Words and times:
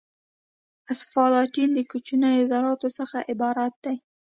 اسفالټین 0.91 1.69
د 1.73 1.79
کوچنیو 1.91 2.47
ذراتو 2.51 2.89
څخه 2.97 3.17
عبارت 3.31 3.73
دی 3.83 3.95